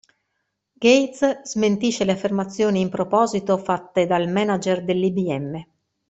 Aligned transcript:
Gates 0.79 1.27
smentisce 1.43 2.05
le 2.05 2.11
affermazioni 2.13 2.81
in 2.81 2.89
proposito 2.89 3.59
fatte 3.59 4.07
dal 4.07 4.27
manager 4.31 4.83
dell'IBM. 4.83 5.63